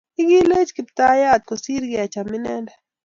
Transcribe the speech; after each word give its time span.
Igiilech 0.21 0.71
Kiptayat 0.75 1.41
kosir 1.49 1.83
kecham 1.91 2.29
inendet 2.37 2.79